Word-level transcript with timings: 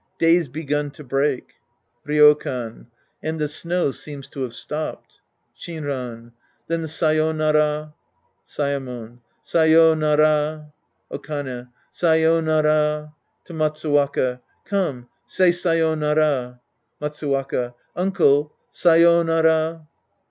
Day's 0.17 0.47
begun 0.47 0.89
to 0.89 1.03
break. 1.03 1.57
Ryo 2.07 2.33
can. 2.33 2.87
And 3.21 3.37
the 3.39 3.47
snow 3.47 3.91
seems 3.91 4.29
to 4.29 4.41
have 4.41 4.55
stopped. 4.55 5.21
Shinran. 5.55 6.31
Then 6.65 6.81
say5nara. 6.85 7.93
Saemon. 8.43 9.19
Sayonara. 9.43 10.73
Okane. 11.11 11.67
Say5nara. 11.93 13.13
{T^o 13.47 13.55
Matsuwaka.) 13.55 14.39
Come, 14.65 15.07
say 15.27 15.51
sayonara. 15.51 16.59
Matsuwaka. 16.99 17.75
Uncle, 17.95 18.53
sayonara. 18.71 19.85